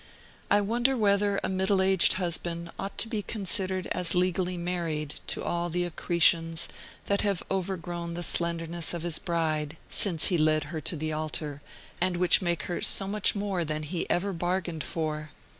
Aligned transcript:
I 0.49 0.61
wonder 0.61 0.97
whether 0.97 1.39
a 1.43 1.47
middle 1.47 1.79
aged 1.79 2.13
husband 2.13 2.71
ought 2.79 2.97
to 2.97 3.07
be 3.07 3.21
considered 3.21 3.85
as 3.91 4.15
legally 4.15 4.57
married 4.57 5.21
to 5.27 5.43
all 5.43 5.69
the 5.69 5.83
accretions 5.85 6.67
that 7.05 7.21
have 7.21 7.43
overgrown 7.51 8.15
the 8.15 8.23
slenderness 8.23 8.95
of 8.95 9.03
his 9.03 9.19
bride, 9.19 9.77
since 9.91 10.29
he 10.29 10.39
led 10.39 10.63
her 10.73 10.81
to 10.81 10.95
the 10.95 11.13
altar, 11.13 11.61
and 12.01 12.17
which 12.17 12.41
make 12.41 12.63
her 12.63 12.81
so 12.81 13.07
much 13.07 13.35
more 13.35 13.63
than 13.63 13.83
he 13.83 14.09
ever 14.09 14.33
bargained 14.33 14.83
for! 14.83 15.29